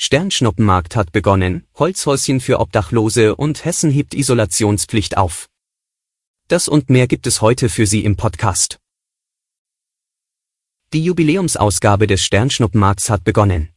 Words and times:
Sternschnuppenmarkt 0.00 0.94
hat 0.94 1.10
begonnen, 1.10 1.66
Holzhäuschen 1.74 2.40
für 2.40 2.60
Obdachlose 2.60 3.34
und 3.34 3.64
Hessen 3.64 3.90
hebt 3.90 4.14
Isolationspflicht 4.14 5.16
auf. 5.16 5.48
Das 6.46 6.68
und 6.68 6.88
mehr 6.88 7.08
gibt 7.08 7.26
es 7.26 7.42
heute 7.42 7.68
für 7.68 7.84
Sie 7.84 8.04
im 8.04 8.14
Podcast. 8.14 8.78
Die 10.92 11.02
Jubiläumsausgabe 11.02 12.06
des 12.06 12.22
Sternschnuppenmarkts 12.22 13.10
hat 13.10 13.24
begonnen. 13.24 13.70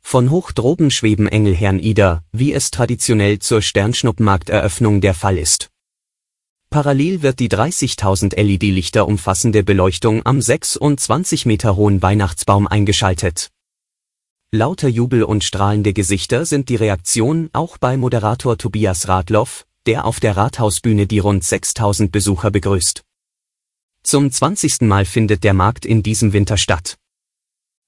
Von 0.00 0.30
hoch 0.30 0.52
droben 0.52 0.90
schweben 0.90 1.28
Engelherrn 1.28 1.80
Ida, 1.80 2.24
wie 2.32 2.54
es 2.54 2.70
traditionell 2.70 3.40
zur 3.40 3.60
Sternschnuppenmarkteröffnung 3.60 5.02
der 5.02 5.12
Fall 5.12 5.36
ist. 5.36 5.70
Parallel 6.70 7.20
wird 7.20 7.40
die 7.40 7.50
30.000 7.50 8.40
LED-Lichter 8.40 9.06
umfassende 9.06 9.64
Beleuchtung 9.64 10.24
am 10.24 10.40
26 10.40 11.44
Meter 11.44 11.76
hohen 11.76 12.00
Weihnachtsbaum 12.00 12.66
eingeschaltet. 12.66 13.50
Lauter 14.52 14.88
Jubel 14.88 15.22
und 15.22 15.44
strahlende 15.44 15.92
Gesichter 15.92 16.44
sind 16.44 16.70
die 16.70 16.74
Reaktion 16.74 17.50
auch 17.52 17.78
bei 17.78 17.96
Moderator 17.96 18.58
Tobias 18.58 19.06
Radloff, 19.06 19.64
der 19.86 20.04
auf 20.04 20.18
der 20.18 20.36
Rathausbühne 20.36 21.06
die 21.06 21.20
rund 21.20 21.44
6000 21.44 22.10
Besucher 22.10 22.50
begrüßt. 22.50 23.04
Zum 24.02 24.28
20. 24.28 24.80
Mal 24.80 25.04
findet 25.04 25.44
der 25.44 25.54
Markt 25.54 25.86
in 25.86 26.02
diesem 26.02 26.32
Winter 26.32 26.56
statt. 26.56 26.96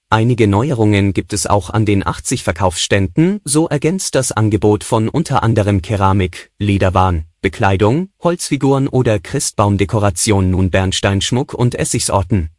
Einige 0.09 0.47
Neuerungen 0.47 1.15
gibt 1.15 1.33
es 1.33 1.49
auch 1.49 1.69
an 1.69 1.85
den 1.85 2.07
80 2.07 2.45
Verkaufsständen, 2.45 3.41
so 3.43 3.67
ergänzt 3.67 4.15
das 4.15 4.31
Angebot 4.31 4.85
von 4.85 5.09
unter 5.09 5.43
anderem 5.43 5.83
Keramik, 5.83 6.53
Lederwaren, 6.61 7.25
Bekleidung, 7.41 8.11
Holzfiguren 8.21 8.87
oder 8.87 9.19
Christbaumdekoration 9.19 10.51
nun 10.51 10.71
Bernsteinschmuck 10.71 11.55
und 11.55 11.75
Essigsorten. 11.75 12.51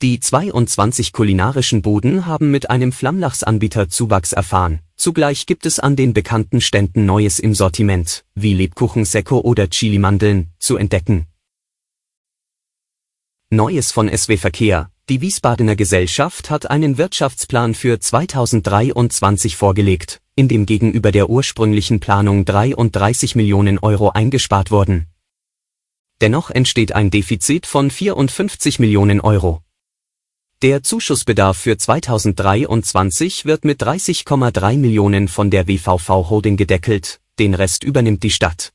Die 0.00 0.20
22 0.20 1.12
kulinarischen 1.12 1.82
Buden 1.82 2.24
haben 2.24 2.52
mit 2.52 2.70
einem 2.70 2.92
Flammlachsanbieter 2.92 3.88
Zuwachs 3.88 4.32
erfahren. 4.32 4.78
Zugleich 4.94 5.44
gibt 5.44 5.66
es 5.66 5.80
an 5.80 5.96
den 5.96 6.14
bekannten 6.14 6.60
Ständen 6.60 7.04
Neues 7.04 7.40
im 7.40 7.52
Sortiment, 7.52 8.24
wie 8.36 8.54
Lebkuchen 8.54 9.04
Sekko 9.04 9.40
oder 9.40 9.68
Chili-Mandeln, 9.68 10.52
zu 10.60 10.76
entdecken. 10.76 11.26
Neues 13.50 13.90
von 13.90 14.08
SW 14.08 14.36
Verkehr. 14.36 14.88
Die 15.08 15.20
Wiesbadener 15.20 15.74
Gesellschaft 15.74 16.48
hat 16.48 16.70
einen 16.70 16.96
Wirtschaftsplan 16.96 17.74
für 17.74 17.98
2023 17.98 19.56
vorgelegt, 19.56 20.20
in 20.36 20.46
dem 20.46 20.64
gegenüber 20.64 21.10
der 21.10 21.28
ursprünglichen 21.28 21.98
Planung 21.98 22.44
33 22.44 23.34
Millionen 23.34 23.80
Euro 23.80 24.10
eingespart 24.10 24.70
wurden. 24.70 25.08
Dennoch 26.20 26.50
entsteht 26.50 26.92
ein 26.92 27.10
Defizit 27.10 27.66
von 27.66 27.90
54 27.90 28.78
Millionen 28.78 29.20
Euro. 29.20 29.60
Der 30.60 30.82
Zuschussbedarf 30.82 31.56
für 31.56 31.78
2023 31.78 33.44
wird 33.44 33.64
mit 33.64 33.80
30,3 33.80 34.76
Millionen 34.76 35.28
von 35.28 35.50
der 35.50 35.68
WVV 35.68 36.08
Holding 36.08 36.56
gedeckelt, 36.56 37.20
den 37.38 37.54
Rest 37.54 37.84
übernimmt 37.84 38.24
die 38.24 38.32
Stadt. 38.32 38.72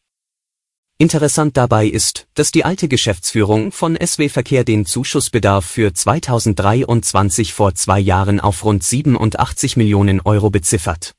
Interessant 0.98 1.58
dabei 1.58 1.88
ist, 1.88 2.26
dass 2.36 2.54
die 2.54 2.64
alte 2.64 2.88
Geschäftsführung 2.88 3.74
von 3.74 3.98
SW 4.02 4.30
Verkehr 4.30 4.64
den 4.64 4.86
Zuschussbedarf 4.86 5.66
für 5.66 5.94
2023 5.94 7.52
vor 7.52 7.76
zwei 7.76 8.00
Jahren 8.00 8.40
auf 8.40 8.64
rund 8.64 8.82
87 8.82 9.76
Millionen 9.76 10.22
Euro 10.22 10.50
beziffert. 10.50 11.12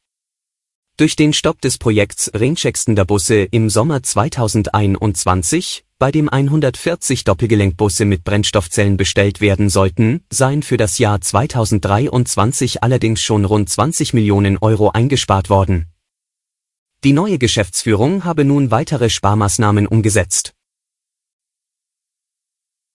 Durch 0.96 1.14
den 1.14 1.34
Stopp 1.34 1.60
des 1.60 1.76
Projekts 1.76 2.30
Ringcheckstender 2.32 3.04
Busse 3.04 3.42
im 3.50 3.68
Sommer 3.68 4.02
2021 4.02 5.83
bei 5.98 6.10
dem 6.10 6.28
140 6.28 7.24
Doppelgelenkbusse 7.24 8.04
mit 8.04 8.24
Brennstoffzellen 8.24 8.96
bestellt 8.96 9.40
werden 9.40 9.68
sollten, 9.68 10.24
seien 10.30 10.62
für 10.62 10.76
das 10.76 10.98
Jahr 10.98 11.20
2023 11.20 12.82
allerdings 12.82 13.22
schon 13.22 13.44
rund 13.44 13.68
20 13.68 14.12
Millionen 14.12 14.58
Euro 14.58 14.90
eingespart 14.90 15.50
worden. 15.50 15.86
Die 17.04 17.12
neue 17.12 17.38
Geschäftsführung 17.38 18.24
habe 18.24 18.44
nun 18.44 18.70
weitere 18.70 19.10
Sparmaßnahmen 19.10 19.86
umgesetzt. 19.86 20.54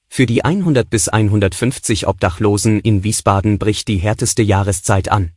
Für 0.08 0.26
die 0.26 0.44
100 0.44 0.90
bis 0.90 1.08
150 1.08 2.08
Obdachlosen 2.08 2.80
in 2.80 3.04
Wiesbaden 3.04 3.60
bricht 3.60 3.88
die 3.88 3.98
härteste 3.98 4.42
Jahreszeit 4.42 5.10
an. 5.10 5.32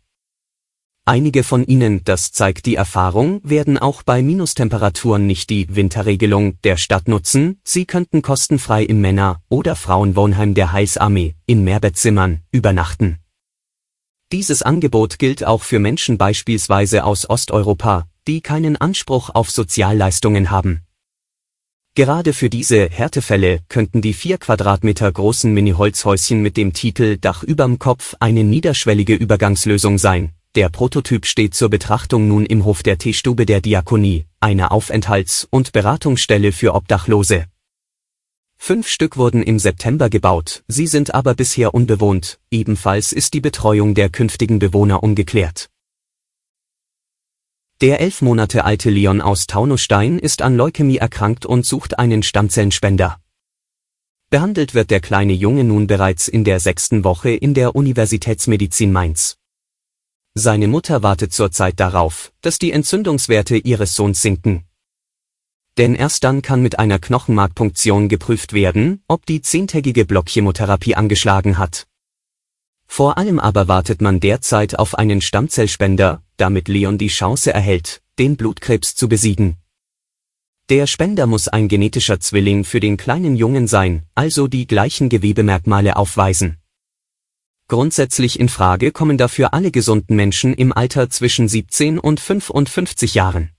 Einige 1.05 1.43
von 1.43 1.67
ihnen, 1.67 2.05
das 2.05 2.31
zeigt 2.31 2.65
die 2.65 2.77
Erfahrung, 2.77 3.41
werden 3.43 3.77
auch 3.77 4.05
bei 4.05 4.23
Minustemperaturen 4.23 5.27
nicht 5.27 5.51
die 5.51 5.75
Winterregelung 5.75 6.61
der 6.63 6.77
Stadt 6.77 7.09
nutzen, 7.09 7.61
sie 7.65 7.87
könnten 7.87 8.23
kostenfrei 8.23 8.85
im 8.85 9.01
Männer- 9.01 9.41
oder 9.49 9.75
Frauenwohnheim 9.75 10.55
der 10.55 10.71
Heilsarmee, 10.71 11.35
in 11.45 11.65
Mehrbettzimmern, 11.65 12.43
übernachten. 12.53 13.19
Dieses 14.31 14.63
Angebot 14.63 15.19
gilt 15.19 15.45
auch 15.45 15.65
für 15.65 15.81
Menschen 15.81 16.19
beispielsweise 16.19 17.03
aus 17.03 17.29
Osteuropa, 17.29 18.07
die 18.29 18.41
keinen 18.41 18.77
Anspruch 18.77 19.31
auf 19.31 19.51
Sozialleistungen 19.51 20.53
haben. 20.53 20.83
Gerade 21.97 22.33
für 22.33 22.49
diese 22.49 22.89
Härtefälle 22.89 23.59
könnten 23.69 24.03
die 24.03 24.15
vier 24.15 24.39
Quadratmeter 24.39 25.11
großen 25.11 25.53
Mini-Holzhäuschen 25.53 26.41
mit 26.41 26.57
dem 26.57 26.73
Titel 26.73 27.19
Dach 27.19 27.43
überm 27.43 27.81
Kopf 27.81 28.15
eine 28.21 28.45
niederschwellige 28.45 29.15
Übergangslösung 29.15 29.99
sein, 29.99 30.33
der 30.55 30.69
Prototyp 30.69 31.25
steht 31.25 31.55
zur 31.55 31.71
Betrachtung 31.71 32.29
nun 32.29 32.45
im 32.45 32.65
Hof 32.67 32.83
der 32.83 32.99
Teestube 32.99 33.47
der 33.47 33.63
Diakonie, 33.63 34.27
einer 34.39 34.71
Aufenthalts- 34.71 35.47
und 35.51 35.73
Beratungsstelle 35.73 36.53
für 36.53 36.75
Obdachlose. 36.75 37.47
Fünf 38.59 38.87
Stück 38.87 39.17
wurden 39.17 39.43
im 39.43 39.59
September 39.59 40.11
gebaut, 40.11 40.63
sie 40.69 40.87
sind 40.87 41.15
aber 41.15 41.35
bisher 41.35 41.75
unbewohnt, 41.75 42.39
ebenfalls 42.51 43.13
ist 43.13 43.33
die 43.35 43.41
Betreuung 43.41 43.95
der 43.95 44.11
künftigen 44.11 44.59
Bewohner 44.59 45.03
ungeklärt. 45.03 45.71
Der 47.81 48.01
elf 48.01 48.23
Monate 48.23 48.65
alte 48.65 48.91
Leon 48.91 49.21
aus 49.21 49.47
Taunusstein 49.47 50.19
ist 50.19 50.43
an 50.43 50.57
Leukämie 50.57 50.99
erkrankt 50.99 51.47
und 51.47 51.67
sucht 51.67 51.99
einen 51.99 52.23
Stammzellenspender. 52.23 53.19
Behandelt 54.31 54.75
wird 54.75 54.91
der 54.91 55.01
kleine 55.01 55.33
Junge 55.33 55.65
nun 55.65 55.87
bereits 55.87 56.29
in 56.29 56.45
der 56.45 56.61
sechsten 56.61 57.05
Woche 57.05 57.31
in 57.31 57.55
der 57.55 57.75
Universitätsmedizin 57.75 58.93
Mainz. 58.93 59.39
Seine 60.35 60.67
Mutter 60.67 61.03
wartet 61.03 61.35
zurzeit 61.35 61.79
darauf, 61.79 62.33
dass 62.41 62.59
die 62.59 62.73
Entzündungswerte 62.73 63.59
ihres 63.59 63.95
Sohns 63.95 64.23
sinken. 64.23 64.65
Denn 65.77 65.95
erst 65.95 66.25
dann 66.25 66.41
kann 66.41 66.63
mit 66.63 66.79
einer 66.79 66.99
Knochenmarkpunktion 66.99 68.09
geprüft 68.09 68.55
werden, 68.55 69.03
ob 69.09 69.27
die 69.27 69.43
zehntägige 69.43 70.07
Blockchemotherapie 70.07 70.95
angeschlagen 70.95 71.59
hat. 71.59 71.87
Vor 72.87 73.19
allem 73.19 73.39
aber 73.39 73.69
wartet 73.69 74.01
man 74.01 74.21
derzeit 74.21 74.79
auf 74.79 74.95
einen 74.95 75.21
Stammzellspender, 75.21 76.23
damit 76.39 76.69
Leon 76.69 76.99
die 76.99 77.09
Chance 77.09 77.53
erhält, 77.53 78.03
den 78.19 78.37
Blutkrebs 78.37 78.95
zu 78.95 79.09
besiegen. 79.09 79.57
Der 80.71 80.87
Spender 80.87 81.27
muss 81.27 81.49
ein 81.49 81.69
genetischer 81.69 82.21
Zwilling 82.21 82.65
für 82.65 82.81
den 82.81 82.97
kleinen 82.97 83.37
Jungen 83.37 83.67
sein, 83.67 84.05
also 84.15 84.47
die 84.47 84.67
gleichen 84.67 85.11
Gewebemerkmale 85.11 85.97
aufweisen. 85.97 86.62
Grundsätzlich 87.73 88.39
in 88.39 88.51
Frage 88.51 88.93
kommen 88.93 89.17
dafür 89.17 89.55
alle 89.55 89.71
gesunden 89.71 90.15
Menschen 90.15 90.53
im 90.53 90.75
Alter 90.75 91.09
zwischen 91.09 91.49
17 91.49 91.99
und 91.99 92.21
55 92.21 93.15
Jahren. 93.15 93.53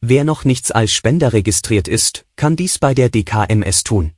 Wer 0.00 0.22
noch 0.22 0.44
nichts 0.44 0.70
als 0.70 0.92
Spender 0.92 1.32
registriert 1.32 1.88
ist, 1.88 2.24
kann 2.36 2.54
dies 2.54 2.78
bei 2.78 2.94
der 2.94 3.08
DKMS 3.08 3.82
tun. 3.82 4.12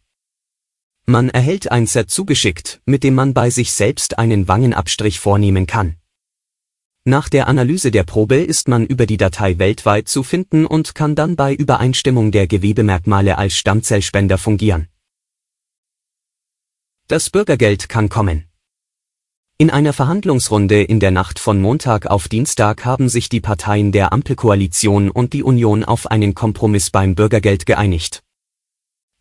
Man 1.07 1.31
erhält 1.31 1.73
ein 1.73 1.87
Set 1.87 2.11
zugeschickt, 2.11 2.83
mit 2.85 3.03
dem 3.03 3.15
man 3.15 3.33
bei 3.33 3.49
sich 3.49 3.73
selbst 3.73 4.19
einen 4.19 4.47
Wangenabstrich 4.47 5.21
vornehmen 5.21 5.67
kann. 5.67 5.97
Nach 7.05 7.31
der 7.31 7.49
Analyse 7.49 7.93
der 7.93 8.05
Probe 8.05 8.43
ist 8.43 8.69
man 8.69 8.85
über 8.85 9.07
die 9.07 9.17
Datei 9.17 9.59
weltweit 9.59 10.07
zu 10.07 10.23
finden 10.23 10.67
und 10.67 10.95
kann 10.95 11.15
dann 11.15 11.35
bei 11.35 11.55
Übereinstimmung 11.55 12.31
der 12.31 12.47
Gewebemerkmale 12.47 13.39
als 13.39 13.57
Stammzellspender 13.57 14.37
fungieren. 14.37 14.89
Das 17.09 17.31
Bürgergeld 17.31 17.89
kann 17.89 18.11
kommen. 18.11 18.52
In 19.63 19.71
einer 19.71 19.93
Verhandlungsrunde 19.93 20.83
in 20.83 20.99
der 20.99 21.13
Nacht 21.13 21.39
von 21.39 21.61
Montag 21.61 22.07
auf 22.07 22.27
Dienstag 22.27 22.85
haben 22.85 23.09
sich 23.09 23.29
die 23.29 23.41
Parteien 23.41 23.93
der 23.93 24.13
Ampelkoalition 24.13 25.09
und 25.09 25.33
die 25.33 25.45
Union 25.45 25.85
auf 25.85 26.11
einen 26.11 26.35
Kompromiss 26.35 26.91
beim 26.91 27.15
Bürgergeld 27.15 27.65
geeinigt. 27.65 28.25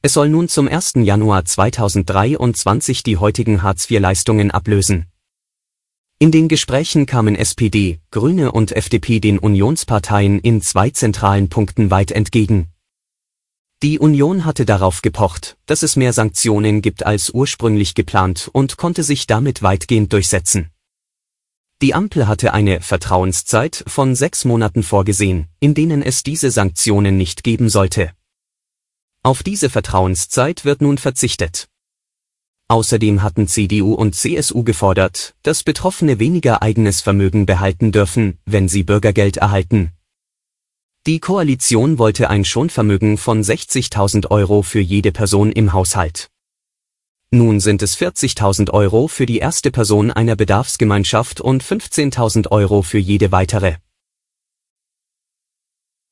Es 0.01 0.13
soll 0.13 0.29
nun 0.29 0.47
zum 0.47 0.67
1. 0.67 0.93
Januar 0.95 1.45
2023 1.45 3.03
die 3.03 3.17
heutigen 3.17 3.61
Hartz-IV-Leistungen 3.61 4.49
ablösen. 4.49 5.05
In 6.17 6.31
den 6.31 6.47
Gesprächen 6.47 7.05
kamen 7.05 7.35
SPD, 7.35 7.99
Grüne 8.09 8.51
und 8.51 8.71
FDP 8.71 9.19
den 9.19 9.38
Unionsparteien 9.38 10.39
in 10.39 10.63
zwei 10.63 10.89
zentralen 10.89 11.49
Punkten 11.49 11.91
weit 11.91 12.09
entgegen. 12.09 12.70
Die 13.83 13.98
Union 13.98 14.45
hatte 14.45 14.63
darauf 14.63 15.01
gepocht, 15.01 15.57
dass 15.66 15.81
es 15.81 15.95
mehr 15.95 16.13
Sanktionen 16.13 16.83
gibt 16.83 17.04
als 17.04 17.31
ursprünglich 17.31 17.95
geplant 17.95 18.48
und 18.54 18.78
konnte 18.78 19.01
sich 19.01 19.25
damit 19.25 19.63
weitgehend 19.63 20.13
durchsetzen. 20.13 20.69
Die 21.81 21.95
Ampel 21.95 22.28
hatte 22.28 22.54
eine 22.54 22.81
Vertrauenszeit 22.81 23.83
von 23.88 24.13
sechs 24.13 24.45
Monaten 24.45 24.83
vorgesehen, 24.83 25.48
in 25.60 25.74
denen 25.74 26.04
es 26.04 26.22
diese 26.22 26.51
Sanktionen 26.51 27.18
nicht 27.18 27.44
geben 27.44 27.69
sollte. 27.69 28.12
Auf 29.24 29.42
diese 29.42 29.68
Vertrauenszeit 29.72 30.63
wird 30.63 30.81
nun 30.81 31.00
verzichtet. 31.00 31.68
Außerdem 32.68 33.24
hatten 33.24 33.48
CDU 33.48 33.95
und 33.95 34.13
CSU 34.13 34.63
gefordert, 34.63 35.34
dass 35.42 35.63
Betroffene 35.63 36.19
weniger 36.19 36.62
eigenes 36.62 37.01
Vermögen 37.01 37.48
behalten 37.48 37.92
dürfen, 37.92 38.38
wenn 38.45 38.68
sie 38.69 38.84
Bürgergeld 38.84 39.38
erhalten. 39.38 39.92
Die 41.07 41.19
Koalition 41.19 41.98
wollte 41.98 42.30
ein 42.30 42.45
Schonvermögen 42.45 43.18
von 43.18 43.42
60.000 43.42 44.30
Euro 44.30 44.62
für 44.62 44.81
jede 44.81 45.12
Person 45.12 45.51
im 45.51 45.74
Haushalt. 45.74 46.30
Nun 47.31 47.59
sind 47.59 47.81
es 47.81 47.98
40.000 47.98 48.69
Euro 48.69 49.07
für 49.07 49.25
die 49.25 49.39
erste 49.39 49.71
Person 49.71 50.12
einer 50.12 50.36
Bedarfsgemeinschaft 50.36 51.42
und 51.42 51.63
15.000 51.63 52.51
Euro 52.51 52.83
für 52.83 53.00
jede 53.00 53.31
weitere. 53.31 53.77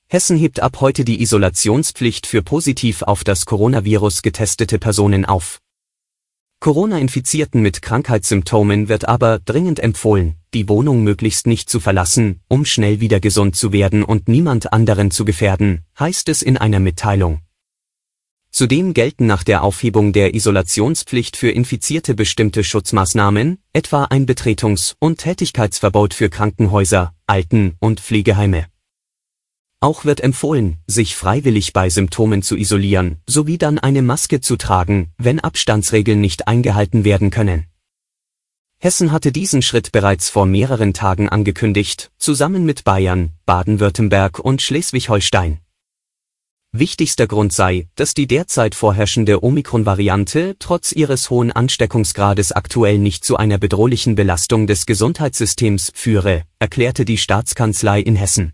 Hessen 0.08 0.38
hebt 0.38 0.60
ab 0.60 0.82
heute 0.82 1.06
die 1.06 1.22
Isolationspflicht 1.22 2.26
für 2.26 2.42
positiv 2.42 3.04
auf 3.04 3.24
das 3.24 3.46
Coronavirus 3.46 4.24
getestete 4.24 4.80
Personen 4.80 5.24
auf. 5.24 5.62
Corona-Infizierten 6.62 7.62
mit 7.62 7.82
Krankheitssymptomen 7.82 8.90
wird 8.90 9.08
aber 9.08 9.40
dringend 9.40 9.80
empfohlen, 9.80 10.36
die 10.54 10.68
Wohnung 10.68 11.04
möglichst 11.04 11.48
nicht 11.48 11.70
zu 11.70 11.80
verlassen, 11.80 12.42
um 12.50 12.66
schnell 12.66 13.00
wieder 13.00 13.22
gesund 13.22 13.56
zu 13.56 13.72
werden 13.72 14.04
und 14.04 14.28
niemand 14.28 14.74
anderen 14.74 15.10
zu 15.10 15.24
gefährden, 15.24 15.86
heißt 15.98 16.28
es 16.28 16.42
in 16.42 16.58
einer 16.58 16.82
Mitteilung. 16.82 17.40
Zudem 18.52 18.94
gelten 18.94 19.26
nach 19.26 19.44
der 19.44 19.64
Aufhebung 19.64 20.12
der 20.12 20.34
Isolationspflicht 20.34 21.38
für 21.38 21.50
Infizierte 21.50 22.14
bestimmte 22.14 22.66
Schutzmaßnahmen, 22.66 23.60
etwa 23.72 24.06
ein 24.06 24.26
Betretungs- 24.26 24.96
und 25.00 25.20
Tätigkeitsverbot 25.20 26.14
für 26.14 26.30
Krankenhäuser, 26.30 27.14
Alten- 27.26 27.78
und 27.80 28.02
Pflegeheime. 28.02 28.66
Auch 29.82 30.04
wird 30.04 30.20
empfohlen, 30.20 30.78
sich 30.88 31.16
freiwillig 31.16 31.72
bei 31.72 31.90
Symptomen 31.90 32.42
zu 32.42 32.58
isolieren, 32.58 33.18
sowie 33.28 33.58
dann 33.58 33.80
eine 33.80 34.02
Maske 34.02 34.42
zu 34.42 34.58
tragen, 34.58 35.14
wenn 35.18 35.40
Abstandsregeln 35.40 36.20
nicht 36.20 36.50
eingehalten 36.50 37.06
werden 37.06 37.30
können. 37.30 37.66
Hessen 38.82 39.14
hatte 39.14 39.32
diesen 39.32 39.62
Schritt 39.62 39.94
bereits 39.94 40.30
vor 40.30 40.46
mehreren 40.46 40.94
Tagen 40.94 41.30
angekündigt, 41.30 42.12
zusammen 42.18 42.66
mit 42.66 42.84
Bayern, 42.84 43.32
Baden-Württemberg 43.46 44.40
und 44.40 44.62
Schleswig-Holstein. 44.62 45.60
Wichtigster 46.72 47.26
Grund 47.26 47.52
sei, 47.52 47.88
dass 47.96 48.14
die 48.14 48.28
derzeit 48.28 48.76
vorherrschende 48.76 49.44
Omikron-Variante 49.44 50.58
trotz 50.60 50.92
ihres 50.92 51.30
hohen 51.30 51.52
Ansteckungsgrades 51.52 52.52
aktuell 52.52 53.00
nicht 53.00 53.24
zu 53.24 53.38
einer 53.38 53.58
bedrohlichen 53.58 54.16
Belastung 54.16 54.68
des 54.68 54.86
Gesundheitssystems 54.86 55.92
führe, 55.96 56.44
erklärte 56.60 57.06
die 57.06 57.18
Staatskanzlei 57.18 58.02
in 58.02 58.16
Hessen. 58.16 58.54